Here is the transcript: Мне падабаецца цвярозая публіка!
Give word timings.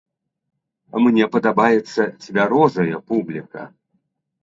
Мне 1.03 1.27
падабаецца 1.37 2.01
цвярозая 2.23 2.95
публіка! 3.11 3.73